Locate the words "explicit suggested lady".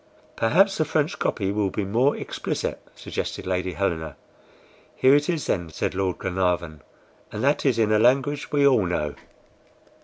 2.17-3.73